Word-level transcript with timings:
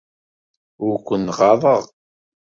Ur 0.85 0.95
ken-ɣaḍeɣ. 1.07 1.81